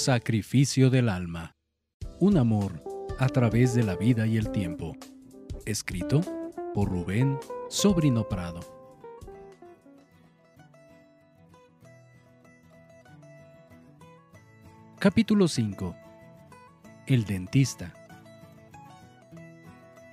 Sacrificio 0.00 0.88
del 0.88 1.10
alma. 1.10 1.58
Un 2.20 2.38
amor 2.38 2.82
a 3.18 3.28
través 3.28 3.74
de 3.74 3.82
la 3.82 3.96
vida 3.96 4.26
y 4.26 4.38
el 4.38 4.50
tiempo. 4.50 4.96
Escrito 5.66 6.22
por 6.72 6.88
Rubén 6.88 7.36
Sobrino 7.68 8.26
Prado. 8.26 8.60
Capítulo 14.98 15.48
5. 15.48 15.94
El 17.06 17.26
dentista. 17.26 17.92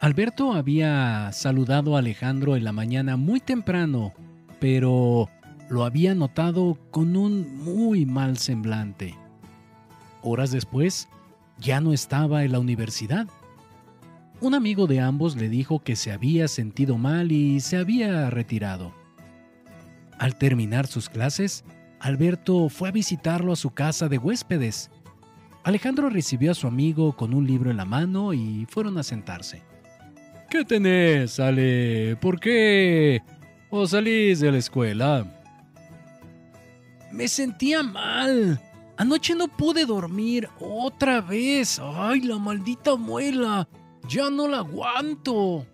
Alberto 0.02 0.52
había 0.52 1.32
saludado 1.32 1.96
a 1.96 2.00
Alejandro 2.00 2.58
en 2.58 2.66
la 2.66 2.74
mañana 2.74 3.16
muy 3.16 3.40
temprano, 3.40 4.12
pero 4.60 5.30
lo 5.70 5.86
había 5.86 6.14
notado 6.14 6.78
con 6.92 7.16
un 7.16 7.64
muy 7.64 8.06
mal 8.06 8.38
semblante. 8.38 9.16
Horas 10.22 10.52
después, 10.52 11.08
ya 11.60 11.82
no 11.82 11.94
estaba 11.94 12.44
en 12.44 12.52
la 12.52 12.60
universidad. 12.60 13.28
Un 14.40 14.54
amigo 14.54 14.86
de 14.86 15.00
ambos 15.00 15.36
le 15.36 15.50
dijo 15.50 15.84
que 15.84 15.96
se 15.96 16.12
había 16.12 16.48
sentido 16.48 16.98
mal 16.98 17.32
y 17.32 17.60
se 17.60 17.78
había 17.78 18.30
retirado. 18.30 18.94
Al 20.20 20.38
terminar 20.38 20.88
sus 20.88 21.10
clases, 21.10 21.64
Alberto 22.00 22.70
fue 22.70 22.90
a 22.90 22.92
visitarlo 22.92 23.52
a 23.52 23.56
su 23.56 23.72
casa 23.72 24.08
de 24.08 24.18
huéspedes. 24.18 24.92
Alejandro 25.64 26.10
recibió 26.10 26.52
a 26.52 26.56
su 26.56 26.68
amigo 26.68 27.16
con 27.16 27.34
un 27.34 27.48
libro 27.48 27.72
en 27.72 27.78
la 27.78 27.86
mano 27.86 28.34
y 28.34 28.68
fueron 28.70 28.98
a 28.98 29.04
sentarse. 29.04 29.64
¿Qué 30.50 30.64
tenés, 30.64 31.40
Ale? 31.40 32.16
¿Por 32.22 32.40
qué? 32.40 33.22
¿O 33.70 33.86
salís 33.86 34.40
de 34.40 34.52
la 34.52 34.60
escuela? 34.60 35.26
Me 37.12 37.28
sentía 37.28 37.84
mal. 37.84 38.62
Anoche 38.98 39.36
no 39.36 39.48
pude 39.48 39.86
dormir 39.86 40.50
otra 40.60 41.22
vez. 41.22 41.80
¡Ay, 41.80 42.22
la 42.22 42.38
maldita 42.40 42.96
muela! 42.96 43.68
Ya 44.10 44.30
no 44.30 44.48
la 44.48 44.60
aguanto. 44.60 45.66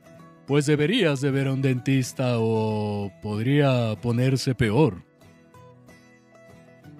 Pues 0.45 0.65
deberías 0.65 1.21
de 1.21 1.31
ver 1.31 1.47
a 1.47 1.53
un 1.53 1.61
dentista 1.61 2.37
o 2.39 3.11
podría 3.21 3.95
ponerse 4.01 4.53
peor. 4.53 5.01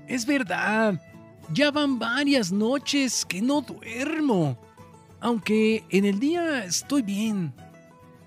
Es 0.07 0.25
verdad. 0.25 1.01
Ya 1.51 1.71
van 1.71 1.99
varias 1.99 2.51
noches 2.51 3.25
que 3.25 3.41
no 3.41 3.61
duermo. 3.61 4.57
Aunque 5.19 5.83
en 5.89 6.05
el 6.05 6.19
día 6.19 6.63
estoy 6.63 7.01
bien. 7.01 7.53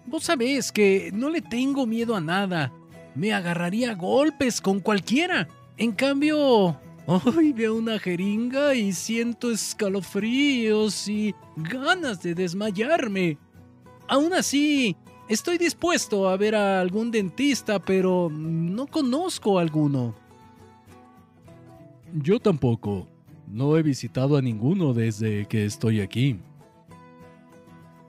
Vos 0.05 0.25
sabés 0.25 0.71
que 0.71 1.11
no 1.15 1.31
le 1.31 1.41
tengo 1.41 1.87
miedo 1.87 2.15
a 2.15 2.21
nada. 2.21 2.73
Me 3.15 3.33
agarraría 3.33 3.95
golpes 3.95 4.61
con 4.61 4.81
cualquiera. 4.81 5.49
En 5.79 5.93
cambio, 5.93 6.79
hoy 7.07 7.53
veo 7.53 7.77
una 7.77 7.99
jeringa 7.99 8.75
y 8.75 8.93
siento 8.93 9.51
escalofríos 9.51 11.09
y 11.09 11.35
ganas 11.57 12.23
de 12.23 12.35
desmayarme. 12.35 13.39
Aún 14.09 14.33
así, 14.33 14.97
estoy 15.29 15.59
dispuesto 15.59 16.29
a 16.29 16.37
ver 16.37 16.55
a 16.55 16.81
algún 16.81 17.11
dentista, 17.11 17.79
pero 17.79 18.29
no 18.31 18.87
conozco 18.87 19.59
a 19.59 19.63
alguno. 19.63 20.15
Yo 22.15 22.41
tampoco. 22.41 23.09
No 23.47 23.77
he 23.77 23.83
visitado 23.83 24.37
a 24.37 24.43
ninguno 24.43 24.93
desde 24.93 25.47
que 25.47 25.65
estoy 25.65 26.01
aquí. 26.01 26.41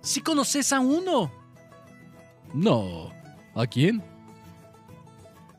Si 0.02 0.22
conoces 0.22 0.74
a 0.74 0.80
uno, 0.80 1.32
no. 2.54 3.12
¿A 3.54 3.68
quién? 3.68 4.02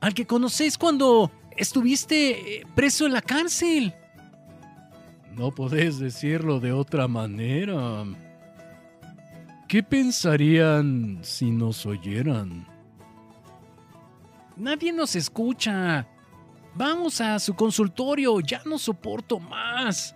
Al 0.01 0.15
que 0.15 0.27
conocéis 0.27 0.77
cuando 0.79 1.31
estuviste 1.59 2.59
eh, 2.59 2.67
preso 2.75 3.07
en 3.07 3.13
la 3.13 3.23
cárcel. 3.23 3.93
No 5.37 5.51
podés 5.51 5.99
decirlo 5.99 6.59
de 6.61 6.73
otra 6.73 7.07
manera. 7.07 8.05
¿Qué 9.69 9.83
pensarían 9.83 11.19
si 11.23 11.51
nos 11.51 11.85
oyeran? 11.85 12.67
Nadie 14.57 14.93
nos 14.93 15.15
escucha. 15.15 16.07
Vamos 16.75 17.21
a 17.21 17.39
su 17.39 17.55
consultorio, 17.55 18.41
ya 18.41 18.63
no 18.65 18.79
soporto 18.79 19.39
más. 19.39 20.15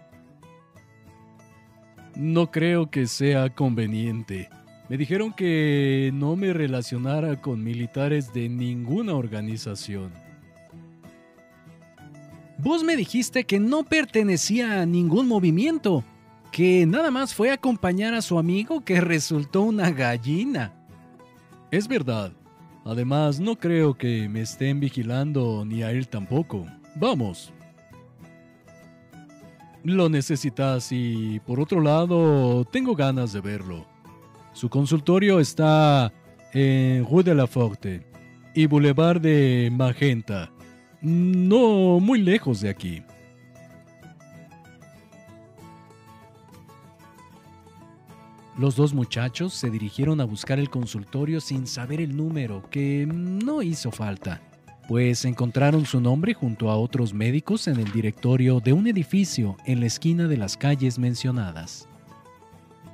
No 2.16 2.50
creo 2.50 2.91
que 2.91 3.06
sea 3.06 3.50
conveniente. 3.50 4.48
Me 4.88 4.97
dijeron 4.97 5.32
que 5.32 6.10
no 6.12 6.36
me 6.36 6.52
relacionara 6.52 7.41
con 7.41 7.62
militares 7.62 8.32
de 8.32 8.48
ninguna 8.48 9.14
organización. 9.14 10.21
Vos 12.62 12.84
me 12.84 12.94
dijiste 12.94 13.42
que 13.42 13.58
no 13.58 13.82
pertenecía 13.82 14.82
a 14.82 14.86
ningún 14.86 15.26
movimiento, 15.26 16.04
que 16.52 16.86
nada 16.86 17.10
más 17.10 17.34
fue 17.34 17.50
acompañar 17.50 18.14
a 18.14 18.22
su 18.22 18.38
amigo 18.38 18.84
que 18.84 19.00
resultó 19.00 19.62
una 19.62 19.90
gallina. 19.90 20.72
Es 21.72 21.88
verdad. 21.88 22.32
Además, 22.84 23.40
no 23.40 23.56
creo 23.56 23.94
que 23.94 24.28
me 24.28 24.42
estén 24.42 24.78
vigilando 24.78 25.64
ni 25.64 25.82
a 25.82 25.90
él 25.90 26.06
tampoco. 26.06 26.64
Vamos. 26.94 27.52
Lo 29.82 30.08
necesitas 30.08 30.92
y, 30.92 31.40
por 31.40 31.58
otro 31.58 31.80
lado, 31.80 32.64
tengo 32.66 32.94
ganas 32.94 33.32
de 33.32 33.40
verlo. 33.40 33.88
Su 34.52 34.68
consultorio 34.68 35.40
está 35.40 36.12
en 36.52 37.04
Rue 37.06 37.24
de 37.24 37.34
la 37.34 37.48
Forte 37.48 38.06
y 38.54 38.66
Boulevard 38.66 39.20
de 39.20 39.68
Magenta, 39.72 40.51
no 41.02 42.00
muy 42.00 42.20
lejos 42.20 42.60
de 42.60 42.70
aquí. 42.70 43.02
Los 48.58 48.76
dos 48.76 48.94
muchachos 48.94 49.54
se 49.54 49.70
dirigieron 49.70 50.20
a 50.20 50.24
buscar 50.24 50.58
el 50.58 50.70
consultorio 50.70 51.40
sin 51.40 51.66
saber 51.66 52.00
el 52.00 52.16
número, 52.16 52.62
que 52.70 53.06
no 53.06 53.62
hizo 53.62 53.90
falta, 53.90 54.40
pues 54.88 55.24
encontraron 55.24 55.86
su 55.86 56.00
nombre 56.00 56.34
junto 56.34 56.70
a 56.70 56.76
otros 56.76 57.14
médicos 57.14 57.66
en 57.66 57.80
el 57.80 57.90
directorio 57.92 58.60
de 58.60 58.72
un 58.72 58.86
edificio 58.86 59.56
en 59.64 59.80
la 59.80 59.86
esquina 59.86 60.28
de 60.28 60.36
las 60.36 60.56
calles 60.56 60.98
mencionadas 60.98 61.88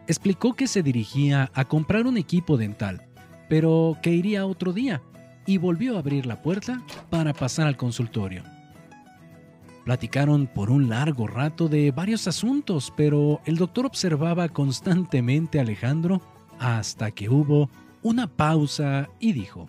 explicó 0.09 0.55
que 0.55 0.67
se 0.67 0.83
dirigía 0.83 1.51
a 1.55 1.67
comprar 1.67 2.07
un 2.07 2.17
equipo 2.17 2.57
dental, 2.57 3.07
pero 3.49 3.97
que 4.03 4.11
iría 4.11 4.47
otro 4.47 4.73
día, 4.73 5.03
y 5.49 5.57
volvió 5.57 5.97
a 5.97 6.01
abrir 6.01 6.27
la 6.27 6.43
puerta 6.43 6.83
para 7.09 7.33
pasar 7.33 7.67
al 7.67 7.79
consultorio. 7.79 8.43
Platicaron 9.87 10.47
por 10.47 10.71
un 10.71 10.91
largo 10.91 11.27
rato 11.27 11.71
de 11.71 11.91
varios 11.91 12.29
asuntos, 12.29 12.93
pero 12.95 13.41
el 13.47 13.57
doctor 13.57 13.87
observaba 13.87 14.51
constantemente 14.51 15.59
a 15.59 15.63
Alejandro 15.63 16.21
hasta 16.59 17.11
que 17.13 17.31
hubo 17.31 17.71
una 18.03 18.27
pausa 18.27 19.09
y 19.19 19.33
dijo, 19.33 19.67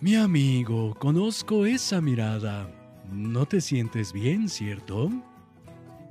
Mi 0.00 0.16
amigo, 0.16 0.96
conozco 0.98 1.66
esa 1.66 2.00
mirada. 2.00 2.68
¿No 3.12 3.46
te 3.46 3.60
sientes 3.60 4.12
bien, 4.12 4.48
cierto? 4.48 5.12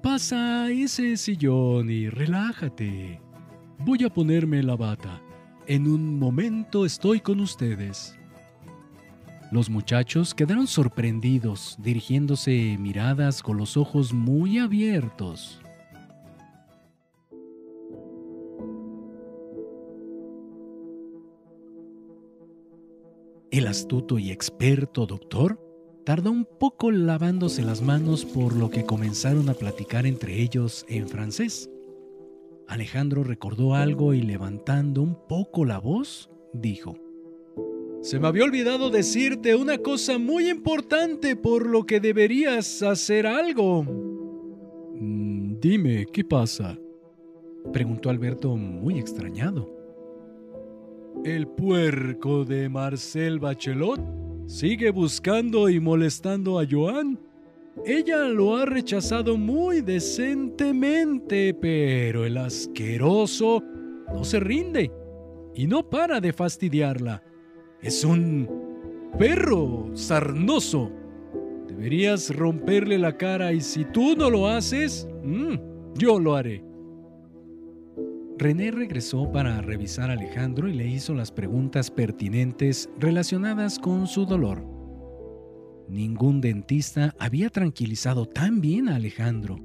Pasa 0.01 0.71
ese 0.71 1.17
sillón 1.17 1.89
y 1.89 2.07
relájate. 2.07 3.19
Voy 3.79 4.05
a 4.05 4.09
ponerme 4.09 4.63
la 4.63 4.77
bata. 4.77 5.21
En 5.67 5.85
un 5.85 6.17
momento 6.17 6.85
estoy 6.85 7.19
con 7.19 7.41
ustedes. 7.41 8.17
Los 9.51 9.69
muchachos 9.69 10.33
quedaron 10.33 10.67
sorprendidos, 10.67 11.77
dirigiéndose 11.79 12.77
miradas 12.79 13.43
con 13.43 13.57
los 13.57 13.77
ojos 13.77 14.11
muy 14.11 14.57
abiertos. 14.57 15.61
El 23.51 23.67
astuto 23.67 24.19
y 24.19 24.31
experto 24.31 25.05
doctor 25.05 25.61
tardó 26.05 26.31
un 26.31 26.45
poco 26.45 26.91
lavándose 26.91 27.63
las 27.63 27.81
manos 27.81 28.25
por 28.25 28.53
lo 28.55 28.69
que 28.69 28.85
comenzaron 28.85 29.47
a 29.49 29.53
platicar 29.53 30.05
entre 30.05 30.41
ellos 30.41 30.85
en 30.89 31.07
francés. 31.07 31.69
Alejandro 32.67 33.23
recordó 33.23 33.75
algo 33.75 34.13
y 34.13 34.21
levantando 34.21 35.01
un 35.01 35.15
poco 35.27 35.65
la 35.65 35.79
voz, 35.79 36.29
dijo, 36.51 36.97
Se 38.05 38.19
me 38.19 38.27
había 38.27 38.43
olvidado 38.43 38.91
decirte 38.91 39.55
una 39.55 39.79
cosa 39.79 40.19
muy 40.19 40.47
importante 40.47 41.35
por 41.35 41.65
lo 41.65 41.87
que 41.87 41.99
deberías 41.99 42.83
hacer 42.83 43.25
algo. 43.25 43.81
Mm, 44.93 45.59
dime, 45.59 46.05
¿qué 46.13 46.23
pasa? 46.23 46.77
preguntó 47.73 48.11
Alberto 48.11 48.55
muy 48.55 48.99
extrañado. 48.99 49.75
El 51.23 51.47
puerco 51.47 52.45
de 52.45 52.69
Marcel 52.69 53.39
Bachelot 53.39 53.99
sigue 54.45 54.91
buscando 54.91 55.67
y 55.67 55.79
molestando 55.79 56.59
a 56.59 56.67
Joan 56.69 57.19
ella 57.87 58.27
lo 58.27 58.55
ha 58.55 58.67
rechazado 58.67 59.35
muy 59.35 59.81
decentemente, 59.81 61.55
pero 61.55 62.23
el 62.23 62.37
asqueroso 62.37 63.63
no 64.13 64.23
se 64.23 64.39
rinde 64.39 64.91
y 65.55 65.65
no 65.65 65.89
para 65.89 66.21
de 66.21 66.33
fastidiarla. 66.33 67.23
Es 67.85 68.03
un 68.03 68.49
perro 69.19 69.91
sarnoso. 69.93 70.91
Deberías 71.67 72.35
romperle 72.35 72.97
la 72.97 73.15
cara 73.15 73.53
y 73.53 73.61
si 73.61 73.85
tú 73.85 74.15
no 74.15 74.31
lo 74.31 74.47
haces, 74.47 75.07
mm, 75.23 75.93
yo 75.93 76.19
lo 76.19 76.33
haré. 76.33 76.63
René 78.39 78.71
regresó 78.71 79.31
para 79.31 79.61
revisar 79.61 80.09
a 80.09 80.13
Alejandro 80.13 80.67
y 80.67 80.73
le 80.73 80.87
hizo 80.87 81.13
las 81.13 81.31
preguntas 81.31 81.91
pertinentes 81.91 82.89
relacionadas 82.99 83.77
con 83.77 84.07
su 84.07 84.25
dolor. 84.25 84.65
Ningún 85.87 86.41
dentista 86.41 87.13
había 87.19 87.51
tranquilizado 87.51 88.25
tan 88.25 88.61
bien 88.61 88.89
a 88.89 88.95
Alejandro, 88.95 89.59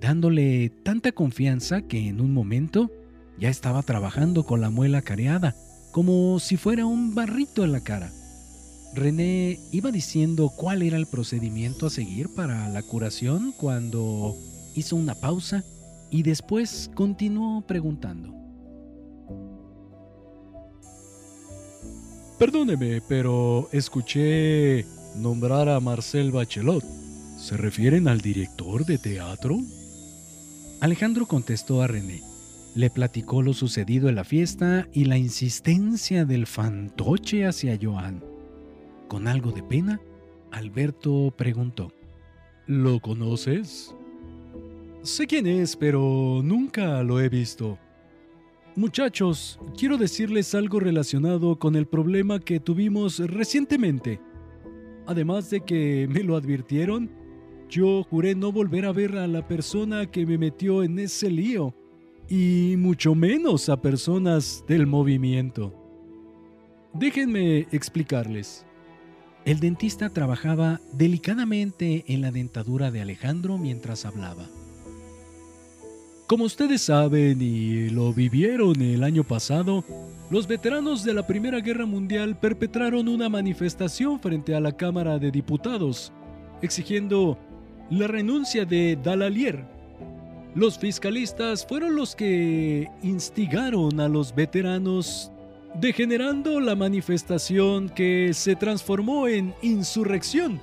dándole 0.00 0.70
tanta 0.84 1.10
confianza 1.10 1.82
que 1.82 2.06
en 2.06 2.20
un 2.20 2.32
momento 2.32 2.92
ya 3.36 3.48
estaba 3.48 3.82
trabajando 3.82 4.44
con 4.44 4.60
la 4.60 4.70
muela 4.70 5.02
careada, 5.02 5.56
como 5.90 6.38
si 6.38 6.56
fuera 6.56 6.86
un 6.86 7.14
barrito 7.14 7.64
en 7.64 7.72
la 7.72 7.80
cara. 7.80 8.12
René 8.94 9.60
iba 9.70 9.90
diciendo 9.90 10.50
cuál 10.54 10.82
era 10.82 10.96
el 10.96 11.06
procedimiento 11.06 11.86
a 11.86 11.90
seguir 11.90 12.28
para 12.34 12.68
la 12.68 12.82
curación 12.82 13.52
cuando 13.52 14.36
hizo 14.74 14.96
una 14.96 15.14
pausa 15.14 15.64
y 16.10 16.22
después 16.22 16.90
continuó 16.94 17.62
preguntando. 17.62 18.34
Perdóneme, 22.38 23.02
pero 23.08 23.68
escuché 23.72 24.86
nombrar 25.16 25.68
a 25.68 25.80
Marcel 25.80 26.30
Bachelot. 26.30 26.84
¿Se 27.36 27.56
refieren 27.56 28.08
al 28.08 28.20
director 28.20 28.86
de 28.86 28.98
teatro? 28.98 29.58
Alejandro 30.80 31.26
contestó 31.26 31.82
a 31.82 31.88
René. 31.88 32.22
Le 32.78 32.90
platicó 32.90 33.42
lo 33.42 33.54
sucedido 33.54 34.08
en 34.08 34.14
la 34.14 34.22
fiesta 34.22 34.86
y 34.92 35.06
la 35.06 35.18
insistencia 35.18 36.24
del 36.24 36.46
fantoche 36.46 37.44
hacia 37.44 37.76
Joan. 37.82 38.22
Con 39.08 39.26
algo 39.26 39.50
de 39.50 39.64
pena, 39.64 40.00
Alberto 40.52 41.34
preguntó. 41.36 41.90
¿Lo 42.68 43.00
conoces? 43.00 43.96
Sé 45.02 45.26
quién 45.26 45.48
es, 45.48 45.74
pero 45.74 46.40
nunca 46.44 47.02
lo 47.02 47.20
he 47.20 47.28
visto. 47.28 47.80
Muchachos, 48.76 49.58
quiero 49.76 49.96
decirles 49.96 50.54
algo 50.54 50.78
relacionado 50.78 51.58
con 51.58 51.74
el 51.74 51.88
problema 51.88 52.38
que 52.38 52.60
tuvimos 52.60 53.18
recientemente. 53.18 54.20
Además 55.04 55.50
de 55.50 55.62
que 55.62 56.06
me 56.08 56.22
lo 56.22 56.36
advirtieron, 56.36 57.10
yo 57.68 58.04
juré 58.04 58.36
no 58.36 58.52
volver 58.52 58.86
a 58.86 58.92
ver 58.92 59.16
a 59.16 59.26
la 59.26 59.48
persona 59.48 60.06
que 60.06 60.24
me 60.24 60.38
metió 60.38 60.84
en 60.84 61.00
ese 61.00 61.28
lío, 61.28 61.74
y 62.28 62.74
mucho 62.76 63.14
menos 63.14 63.68
a 63.68 63.80
personas 63.80 64.64
del 64.68 64.86
movimiento. 64.86 65.74
Déjenme 66.92 67.66
explicarles. 67.72 68.66
El 69.44 69.60
dentista 69.60 70.10
trabajaba 70.10 70.80
delicadamente 70.92 72.04
en 72.08 72.20
la 72.20 72.30
dentadura 72.30 72.90
de 72.90 73.00
Alejandro 73.00 73.56
mientras 73.56 74.04
hablaba. 74.04 74.46
Como 76.26 76.44
ustedes 76.44 76.82
saben 76.82 77.40
y 77.40 77.88
lo 77.88 78.12
vivieron 78.12 78.82
el 78.82 79.02
año 79.02 79.24
pasado, 79.24 79.82
los 80.28 80.46
veteranos 80.46 81.02
de 81.02 81.14
la 81.14 81.26
Primera 81.26 81.60
Guerra 81.60 81.86
Mundial 81.86 82.38
perpetraron 82.38 83.08
una 83.08 83.30
manifestación 83.30 84.20
frente 84.20 84.54
a 84.54 84.60
la 84.60 84.76
Cámara 84.76 85.18
de 85.18 85.30
Diputados, 85.30 86.12
exigiendo 86.60 87.38
la 87.88 88.08
renuncia 88.08 88.66
de 88.66 88.98
Dalalier. 89.02 89.77
Los 90.54 90.78
fiscalistas 90.78 91.66
fueron 91.66 91.94
los 91.94 92.16
que 92.16 92.88
instigaron 93.02 94.00
a 94.00 94.08
los 94.08 94.34
veteranos 94.34 95.30
degenerando 95.74 96.60
la 96.60 96.74
manifestación 96.74 97.88
que 97.90 98.32
se 98.32 98.56
transformó 98.56 99.28
en 99.28 99.54
insurrección, 99.62 100.60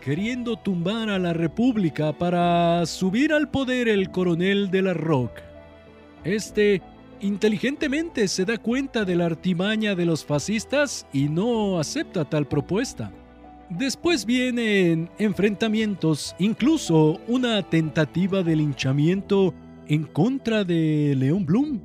queriendo 0.00 0.56
tumbar 0.56 1.10
a 1.10 1.18
la 1.18 1.32
República 1.32 2.12
para 2.12 2.84
subir 2.86 3.32
al 3.32 3.50
poder 3.50 3.88
el 3.88 4.10
coronel 4.10 4.70
de 4.70 4.82
la 4.82 4.94
Rock. 4.94 5.32
Este 6.24 6.82
inteligentemente 7.20 8.28
se 8.28 8.44
da 8.44 8.58
cuenta 8.58 9.04
de 9.04 9.16
la 9.16 9.26
artimaña 9.26 9.94
de 9.94 10.06
los 10.06 10.24
fascistas 10.24 11.06
y 11.12 11.28
no 11.28 11.78
acepta 11.78 12.24
tal 12.24 12.46
propuesta. 12.46 13.12
Después 13.70 14.24
vienen 14.24 15.10
enfrentamientos, 15.18 16.34
incluso 16.38 17.20
una 17.28 17.62
tentativa 17.62 18.42
de 18.42 18.56
linchamiento 18.56 19.54
en 19.86 20.04
contra 20.04 20.64
de 20.64 21.14
León 21.14 21.44
Blum, 21.44 21.78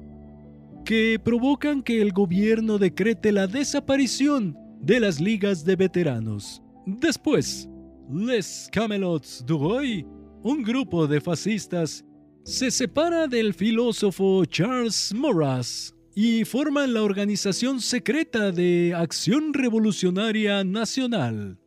que 0.85 1.19
provocan 1.21 1.83
que 1.83 2.01
el 2.01 2.13
gobierno 2.13 2.77
decrete 2.77 3.33
la 3.33 3.47
desaparición 3.47 4.57
de 4.79 5.01
las 5.01 5.19
ligas 5.19 5.65
de 5.65 5.75
veteranos. 5.75 6.61
Después, 6.85 7.69
Les 8.09 8.69
Camelots 8.71 9.43
du 9.45 9.57
Roy, 9.57 10.05
un 10.41 10.63
grupo 10.63 11.05
de 11.05 11.19
fascistas, 11.19 12.05
se 12.43 12.71
separa 12.71 13.27
del 13.27 13.53
filósofo 13.53 14.45
Charles 14.45 15.13
Maurras 15.13 15.93
y 16.15 16.45
forman 16.45 16.93
la 16.93 17.03
organización 17.03 17.79
secreta 17.81 18.51
de 18.51 18.93
Acción 18.95 19.53
Revolucionaria 19.53 20.63
Nacional, 20.63 21.57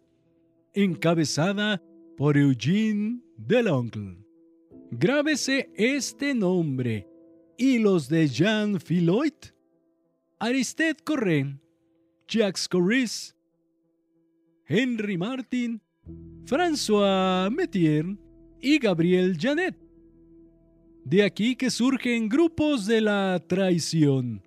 encabezada 0.77 1.83
por 2.17 2.37
Eugene 2.37 3.21
Deloncle. 3.37 4.19
Grábese 4.91 5.71
este 5.75 6.35
nombre 6.35 7.09
y 7.59 7.79
los 7.79 8.09
de 8.09 8.29
Jean 8.29 8.79
Filoit, 8.79 9.55
Aristide 10.39 10.97
Corren, 11.03 11.61
Jacques 12.29 12.69
Corris, 12.69 13.35
Henry 14.67 15.17
Martin, 15.17 15.81
François 16.45 17.51
Metier 17.51 18.05
y 18.61 18.79
Gabriel 18.79 19.37
Janet. 19.39 19.77
De 21.05 21.23
aquí 21.23 21.57
que 21.57 21.71
surgen 21.71 22.29
grupos 22.29 22.85
de 22.85 23.01
la 23.01 23.43
traición, 23.47 24.43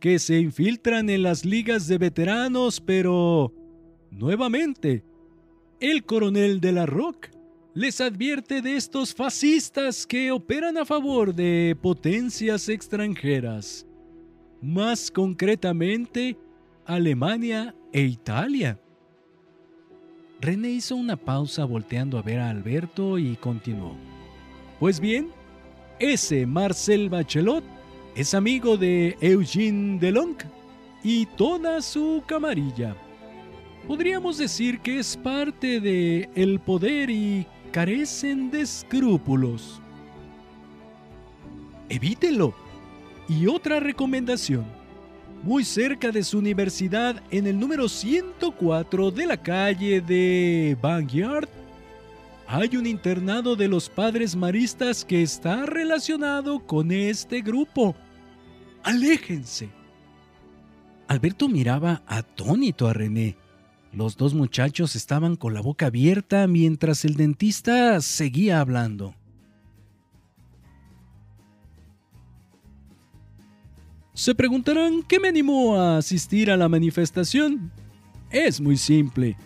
que 0.00 0.18
se 0.18 0.40
infiltran 0.40 1.08
en 1.08 1.22
las 1.22 1.44
ligas 1.44 1.86
de 1.86 1.98
veteranos, 1.98 2.80
pero 2.80 3.52
nuevamente, 4.10 5.04
el 5.82 6.04
coronel 6.04 6.60
de 6.60 6.70
la 6.70 6.86
Rock 6.86 7.30
les 7.74 8.00
advierte 8.00 8.62
de 8.62 8.76
estos 8.76 9.12
fascistas 9.12 10.06
que 10.06 10.30
operan 10.30 10.78
a 10.78 10.84
favor 10.84 11.34
de 11.34 11.76
potencias 11.82 12.68
extranjeras, 12.68 13.84
más 14.60 15.10
concretamente 15.10 16.38
Alemania 16.84 17.74
e 17.92 18.02
Italia. 18.02 18.78
René 20.40 20.70
hizo 20.70 20.94
una 20.94 21.16
pausa 21.16 21.64
volteando 21.64 22.16
a 22.16 22.22
ver 22.22 22.38
a 22.38 22.50
Alberto 22.50 23.18
y 23.18 23.34
continuó. 23.34 23.96
Pues 24.78 25.00
bien, 25.00 25.30
ese 25.98 26.46
Marcel 26.46 27.08
Bachelot 27.08 27.64
es 28.14 28.34
amigo 28.34 28.76
de 28.76 29.16
Eugene 29.20 29.98
Delonc 29.98 30.44
y 31.02 31.26
toda 31.26 31.82
su 31.82 32.22
camarilla. 32.24 32.94
Podríamos 33.86 34.38
decir 34.38 34.78
que 34.78 34.98
es 35.00 35.16
parte 35.16 35.80
de 35.80 36.30
el 36.36 36.60
poder 36.60 37.10
y 37.10 37.46
carecen 37.72 38.50
de 38.50 38.60
escrúpulos. 38.60 39.80
Evítelo. 41.88 42.54
Y 43.28 43.46
otra 43.46 43.80
recomendación. 43.80 44.64
Muy 45.42 45.64
cerca 45.64 46.12
de 46.12 46.22
su 46.22 46.38
universidad, 46.38 47.20
en 47.30 47.48
el 47.48 47.58
número 47.58 47.88
104 47.88 49.10
de 49.10 49.26
la 49.26 49.36
calle 49.36 50.00
de 50.00 50.76
Vanguard, 50.80 51.48
hay 52.46 52.76
un 52.76 52.86
internado 52.86 53.56
de 53.56 53.66
los 53.66 53.88
padres 53.88 54.36
maristas 54.36 55.04
que 55.04 55.22
está 55.22 55.66
relacionado 55.66 56.60
con 56.60 56.92
este 56.92 57.40
grupo. 57.40 57.96
Aléjense. 58.84 59.70
Alberto 61.08 61.48
miraba 61.48 62.02
atónito 62.06 62.86
a 62.86 62.92
René 62.92 63.41
los 63.92 64.16
dos 64.16 64.34
muchachos 64.34 64.96
estaban 64.96 65.36
con 65.36 65.54
la 65.54 65.60
boca 65.60 65.86
abierta 65.86 66.46
mientras 66.46 67.04
el 67.04 67.14
dentista 67.14 68.00
seguía 68.00 68.60
hablando. 68.60 69.14
Se 74.14 74.34
preguntarán 74.34 75.02
qué 75.02 75.18
me 75.18 75.28
animó 75.28 75.76
a 75.76 75.98
asistir 75.98 76.50
a 76.50 76.56
la 76.56 76.68
manifestación. 76.68 77.72
Es 78.30 78.60
muy 78.60 78.76
simple. 78.76 79.36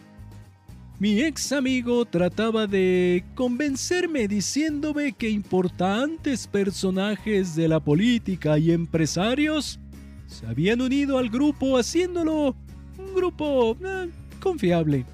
Mi 0.99 1.21
ex 1.21 1.53
amigo 1.53 2.05
trataba 2.05 2.67
de 2.67 3.25
convencerme 3.35 4.29
diciéndome 4.29 5.13
que 5.13 5.29
importantes 5.29 6.47
personajes 6.47 7.55
de 7.55 7.69
la 7.69 7.81
política 7.81 8.59
y 8.59 8.73
empresarios 8.73 9.79
se 10.27 10.47
habían 10.47 10.81
unido 10.81 11.19
al 11.19 11.29
grupo 11.29 11.77
haciéndolo 11.77 12.57
un 12.99 13.15
grupo 13.15 13.77
eh, 13.85 14.11
confiable. 14.47 15.05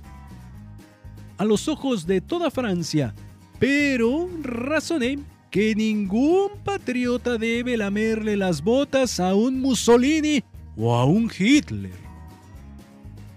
A 1.38 1.44
los 1.46 1.66
ojos 1.66 2.06
de 2.06 2.20
toda 2.20 2.50
Francia, 2.50 3.14
pero 3.58 4.28
razoné 4.42 5.20
que 5.50 5.74
ningún 5.74 6.50
patriota 6.62 7.38
debe 7.38 7.78
lamerle 7.78 8.36
las 8.36 8.62
botas 8.62 9.18
a 9.20 9.34
un 9.34 9.58
Mussolini 9.58 10.44
o 10.76 10.94
a 10.94 11.06
un 11.06 11.30
Hitler. 11.30 11.94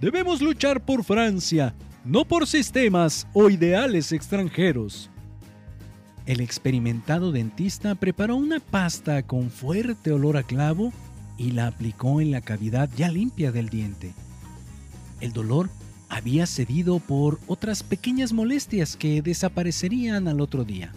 Debemos 0.02 0.42
luchar 0.42 0.84
por 0.84 1.06
Francia 1.06 1.74
no 2.04 2.25
por 2.25 2.46
sistemas 2.46 3.25
o 3.34 3.50
ideales 3.50 4.12
extranjeros. 4.12 5.10
El 6.25 6.42
experimentado 6.42 7.32
dentista 7.32 7.96
preparó 7.96 8.36
una 8.36 8.60
pasta 8.60 9.24
con 9.24 9.50
fuerte 9.50 10.12
olor 10.12 10.36
a 10.38 10.44
clavo 10.44 10.92
y 11.38 11.52
la 11.52 11.68
aplicó 11.68 12.20
en 12.20 12.32
la 12.32 12.42
cavidad 12.42 12.90
ya 12.98 13.10
limpia 13.10 13.52
del 13.52 13.70
diente. 13.70 14.14
El 15.20 15.34
dolor 15.34 15.70
había 16.10 16.46
cedido 16.46 17.00
por 17.00 17.40
otras 17.48 17.84
pequeñas 17.84 18.34
molestias 18.34 18.96
que 18.96 19.22
desaparecerían 19.22 20.28
al 20.28 20.42
otro 20.42 20.64
día. 20.64 20.92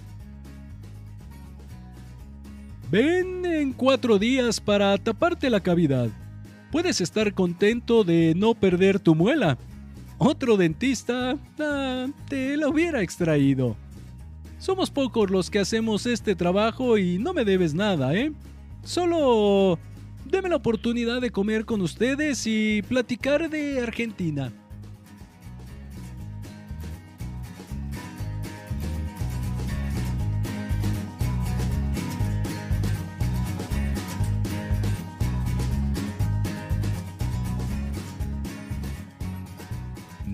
Ven 2.91 3.45
en 3.45 3.73
cuatro 3.73 4.19
días 4.19 4.61
para 4.61 4.97
taparte 4.97 5.51
la 5.51 5.61
cavidad. 5.61 6.09
Puedes 6.73 7.01
estar 7.01 7.35
contento 7.35 8.05
de 8.05 8.35
no 8.37 8.55
perder 8.55 8.99
tu 8.99 9.15
muela. 9.15 9.59
Otro 10.19 10.57
dentista 10.57 11.37
ah, 11.59 12.07
te 12.29 12.57
la 12.57 12.69
hubiera 12.69 13.03
extraído. 13.03 13.77
Somos 14.59 14.91
pocos 14.91 15.31
los 15.31 15.51
que 15.51 15.61
hacemos 15.61 16.07
este 16.07 16.35
trabajo 16.35 16.99
y 16.99 17.19
no 17.19 17.33
me 17.33 17.45
debes 17.45 17.75
nada, 17.75 18.15
¿eh? 18.15 18.33
Solo 18.83 19.79
deme 20.25 20.49
la 20.49 20.57
oportunidad 20.57 21.21
de 21.21 21.31
comer 21.31 21.65
con 21.65 21.81
ustedes 21.81 22.47
y 22.47 22.83
platicar 22.83 23.51
de 23.51 23.81
Argentina. 23.81 24.53